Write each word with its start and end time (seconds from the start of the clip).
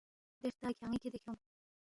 دے 0.41 0.47
ہرتا 0.47 0.67
کھیان٘ی 0.77 0.97
کِھدے 1.01 1.19
کھیونگ 1.23 1.39